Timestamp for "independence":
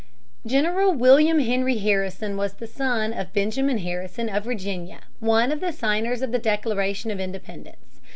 7.19-8.01